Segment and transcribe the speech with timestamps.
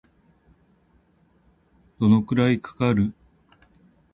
[1.99, 3.13] どのくらいかかる